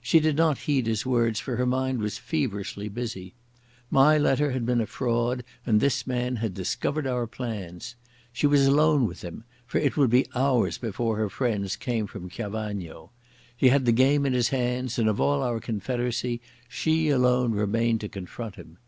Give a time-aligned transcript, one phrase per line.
[0.00, 3.34] She did not heed his words, for her mind was feverishly busy.
[3.88, 7.94] My letter had been a fraud and this man had discovered our plans.
[8.32, 12.28] She was alone with him, for it would be hours before her friends came from
[12.28, 13.10] Chiavagno.
[13.56, 18.00] He had the game in his hands, and of all our confederacy she alone remained
[18.00, 18.78] to confront him.